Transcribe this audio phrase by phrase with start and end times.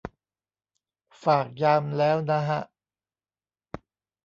[1.23, 2.61] ฝากยามแล้วนะฮะ